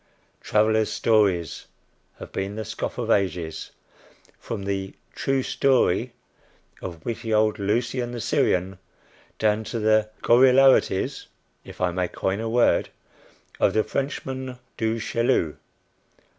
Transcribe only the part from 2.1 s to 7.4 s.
have been the scoff of ages, from the "True Story" of witty